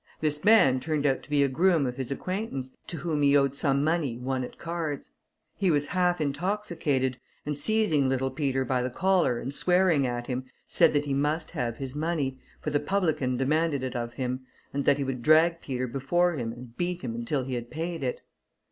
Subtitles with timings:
[0.19, 3.55] This man turned out to be a groom of his acquaintance, to whom he owed
[3.55, 5.11] some money, won at cards.
[5.55, 10.45] He was half intoxicated, and seizing little Peter by the collar, and swearing at him,
[10.65, 14.39] said that he must have his money, for the publican demanded it of him,
[14.73, 18.01] and that he would drag Peter before him and beat him until he had paid
[18.01, 18.21] it.